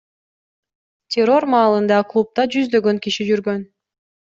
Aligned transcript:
Террор 1.17 1.47
маалында 1.57 2.03
клубда 2.15 2.49
жүздөгөн 2.59 3.07
киши 3.09 3.33
жүргөн. 3.33 3.67